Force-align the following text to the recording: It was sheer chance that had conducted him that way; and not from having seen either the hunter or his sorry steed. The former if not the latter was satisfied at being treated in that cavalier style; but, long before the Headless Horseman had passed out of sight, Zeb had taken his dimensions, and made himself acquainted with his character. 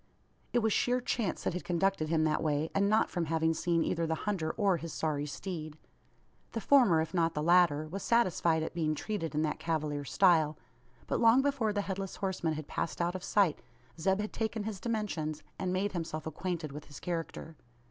It 0.51 0.63
was 0.63 0.73
sheer 0.73 0.99
chance 0.99 1.43
that 1.43 1.53
had 1.53 1.63
conducted 1.63 2.09
him 2.09 2.23
that 2.23 2.41
way; 2.41 2.71
and 2.73 2.89
not 2.89 3.11
from 3.11 3.25
having 3.25 3.53
seen 3.53 3.83
either 3.83 4.07
the 4.07 4.15
hunter 4.25 4.49
or 4.57 4.77
his 4.77 4.91
sorry 4.91 5.27
steed. 5.27 5.77
The 6.53 6.59
former 6.59 7.01
if 7.01 7.13
not 7.13 7.35
the 7.35 7.43
latter 7.43 7.87
was 7.87 8.01
satisfied 8.01 8.63
at 8.63 8.73
being 8.73 8.95
treated 8.95 9.35
in 9.35 9.43
that 9.43 9.59
cavalier 9.59 10.03
style; 10.03 10.57
but, 11.05 11.19
long 11.19 11.43
before 11.43 11.71
the 11.71 11.81
Headless 11.81 12.15
Horseman 12.15 12.53
had 12.53 12.65
passed 12.67 12.99
out 12.99 13.13
of 13.13 13.23
sight, 13.23 13.61
Zeb 13.99 14.19
had 14.21 14.33
taken 14.33 14.63
his 14.63 14.79
dimensions, 14.81 15.43
and 15.59 15.71
made 15.71 15.91
himself 15.91 16.25
acquainted 16.25 16.71
with 16.71 16.85
his 16.85 16.99
character. 16.99 17.55